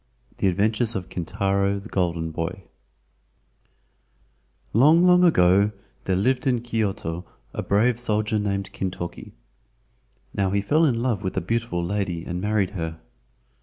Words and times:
THE 0.39 0.47
ADVENTURES 0.47 0.95
OF 0.95 1.09
KINTARO, 1.09 1.77
THE 1.77 1.87
GOLDEN 1.89 2.31
BOY 2.31 2.63
Long, 4.73 5.05
long 5.05 5.23
ago 5.23 5.71
there 6.05 6.15
lived 6.15 6.47
in 6.47 6.61
Kyoto 6.61 7.23
a 7.53 7.61
brave 7.61 7.99
soldier 7.99 8.39
named 8.39 8.73
Kintoki. 8.73 9.33
Now 10.33 10.49
he 10.49 10.59
fell 10.61 10.85
in 10.85 11.03
love 11.03 11.21
with 11.21 11.37
a 11.37 11.39
beautiful 11.41 11.85
lady 11.85 12.25
and 12.25 12.41
married 12.41 12.71
her. 12.71 12.99